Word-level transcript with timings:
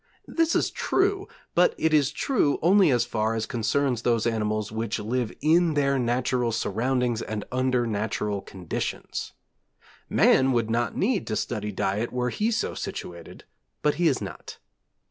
This 0.27 0.55
is 0.55 0.71
true, 0.71 1.27
but 1.53 1.75
it 1.77 1.93
is 1.93 2.09
true 2.11 2.57
only 2.63 2.89
as 2.89 3.05
far 3.05 3.35
as 3.35 3.45
concerns 3.45 4.01
those 4.01 4.25
animals 4.25 4.71
which 4.71 4.97
live 4.97 5.31
in 5.41 5.75
their 5.75 5.99
natural 5.99 6.51
surroundings 6.51 7.21
and 7.21 7.45
under 7.51 7.85
natural 7.85 8.41
conditions. 8.41 9.33
Man 10.09 10.53
would 10.53 10.71
not 10.71 10.97
need 10.97 11.27
to 11.27 11.35
study 11.35 11.71
diet 11.71 12.11
were 12.11 12.31
he 12.31 12.49
so 12.49 12.73
situated, 12.73 13.43
but 13.83 13.93
he 14.01 14.07
is 14.07 14.23
not. 14.23 14.57